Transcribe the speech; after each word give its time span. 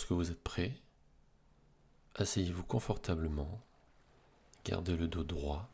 Lorsque 0.00 0.12
vous 0.12 0.30
êtes 0.30 0.42
prêt, 0.42 0.72
asseyez-vous 2.14 2.62
confortablement, 2.62 3.60
gardez 4.64 4.96
le 4.96 5.06
dos 5.06 5.24
droit 5.24 5.68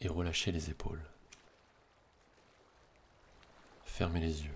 et 0.00 0.08
relâchez 0.08 0.52
les 0.52 0.68
épaules. 0.68 1.02
Fermez 3.86 4.20
les 4.20 4.44
yeux. 4.44 4.54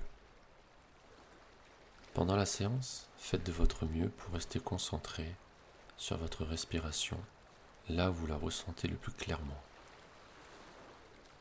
Pendant 2.12 2.36
la 2.36 2.44
séance, 2.44 3.08
faites 3.16 3.46
de 3.46 3.50
votre 3.50 3.86
mieux 3.86 4.10
pour 4.10 4.34
rester 4.34 4.60
concentré 4.60 5.34
sur 5.96 6.18
votre 6.18 6.44
respiration 6.44 7.18
là 7.88 8.10
où 8.10 8.12
vous 8.12 8.26
la 8.26 8.36
ressentez 8.36 8.88
le 8.88 8.96
plus 8.96 9.12
clairement. 9.12 9.62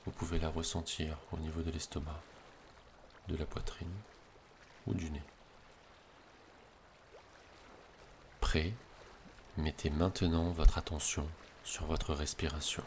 Vous 0.05 0.12
pouvez 0.12 0.40
la 0.40 0.48
ressentir 0.48 1.18
au 1.34 1.38
niveau 1.38 1.63
de 1.63 1.72
l'estomac, 1.72 2.22
de 3.27 3.36
la 3.36 3.45
poitrine 3.45 3.91
ou 4.86 4.94
du 4.94 5.12
nez. 5.12 5.23
Prêt 8.50 8.72
Mettez 9.58 9.90
maintenant 9.90 10.52
votre 10.52 10.78
attention 10.78 11.28
sur 11.66 11.84
votre 11.86 12.14
respiration. 12.14 12.82